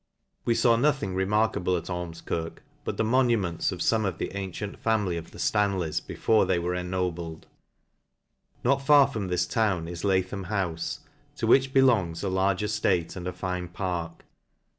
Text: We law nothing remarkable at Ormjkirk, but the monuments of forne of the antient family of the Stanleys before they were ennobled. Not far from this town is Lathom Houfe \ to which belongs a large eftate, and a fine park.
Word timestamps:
We 0.45 0.55
law 0.55 0.77
nothing 0.77 1.13
remarkable 1.13 1.77
at 1.77 1.83
Ormjkirk, 1.83 2.63
but 2.83 2.97
the 2.97 3.03
monuments 3.03 3.71
of 3.71 3.81
forne 3.83 4.07
of 4.07 4.17
the 4.17 4.31
antient 4.33 4.79
family 4.79 5.15
of 5.15 5.29
the 5.29 5.37
Stanleys 5.37 5.99
before 5.99 6.47
they 6.47 6.57
were 6.57 6.73
ennobled. 6.73 7.45
Not 8.63 8.81
far 8.83 9.05
from 9.05 9.27
this 9.27 9.45
town 9.45 9.87
is 9.87 10.03
Lathom 10.03 10.45
Houfe 10.45 11.01
\ 11.17 11.35
to 11.37 11.45
which 11.45 11.71
belongs 11.71 12.23
a 12.23 12.29
large 12.29 12.61
eftate, 12.63 13.15
and 13.15 13.27
a 13.27 13.31
fine 13.31 13.67
park. 13.67 14.25